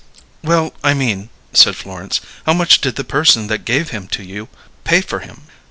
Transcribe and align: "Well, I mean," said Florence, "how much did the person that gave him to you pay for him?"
"Well, 0.43 0.73
I 0.83 0.95
mean," 0.95 1.29
said 1.53 1.75
Florence, 1.75 2.21
"how 2.47 2.53
much 2.53 2.81
did 2.81 2.95
the 2.95 3.03
person 3.03 3.45
that 3.49 3.65
gave 3.65 3.91
him 3.91 4.07
to 4.17 4.23
you 4.23 4.49
pay 4.83 5.01
for 5.01 5.19
him?" 5.19 5.43